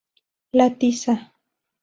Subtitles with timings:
[0.57, 1.13] La tiza.